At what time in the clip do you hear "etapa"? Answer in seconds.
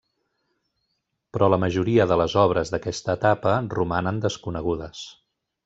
3.21-3.55